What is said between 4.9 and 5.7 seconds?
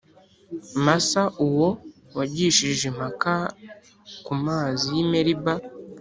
y i Meriba